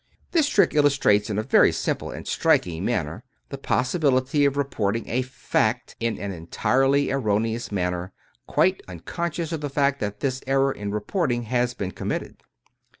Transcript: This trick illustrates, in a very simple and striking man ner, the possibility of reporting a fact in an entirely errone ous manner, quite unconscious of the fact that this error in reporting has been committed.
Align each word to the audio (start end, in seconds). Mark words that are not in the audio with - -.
This 0.31 0.49
trick 0.49 0.73
illustrates, 0.73 1.29
in 1.29 1.37
a 1.37 1.43
very 1.43 1.71
simple 1.71 2.09
and 2.09 2.27
striking 2.27 2.83
man 2.83 3.05
ner, 3.05 3.23
the 3.49 3.57
possibility 3.59 4.45
of 4.45 4.57
reporting 4.57 5.07
a 5.07 5.21
fact 5.21 5.95
in 5.99 6.17
an 6.17 6.31
entirely 6.31 7.05
errone 7.09 7.53
ous 7.55 7.71
manner, 7.71 8.11
quite 8.47 8.81
unconscious 8.87 9.51
of 9.51 9.61
the 9.61 9.69
fact 9.69 9.99
that 9.99 10.19
this 10.21 10.41
error 10.47 10.71
in 10.71 10.89
reporting 10.89 11.43
has 11.43 11.75
been 11.75 11.91
committed. 11.91 12.37